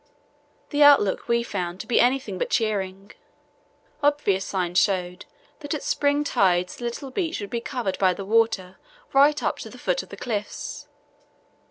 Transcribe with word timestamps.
The 0.71 0.81
outlook 0.81 1.27
we 1.27 1.43
found 1.43 1.79
to 1.81 1.85
be 1.85 1.99
anything 1.99 2.39
but 2.39 2.49
cheering. 2.49 3.11
Obvious 4.01 4.43
signs 4.45 4.79
showed 4.79 5.27
that 5.59 5.75
at 5.75 5.83
spring 5.83 6.23
tides 6.23 6.77
the 6.77 6.85
little 6.85 7.11
beach 7.11 7.39
would 7.39 7.51
be 7.51 7.61
covered 7.61 7.99
by 7.99 8.15
the 8.15 8.25
water 8.25 8.79
right 9.13 9.43
up 9.43 9.59
to 9.59 9.69
the 9.69 9.77
foot 9.77 10.01
of 10.01 10.09
the 10.09 10.17
cliffs. 10.17 10.87